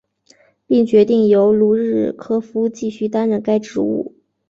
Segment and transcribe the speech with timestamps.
[0.65, 4.15] 并决定由卢日科夫继续担任该职务。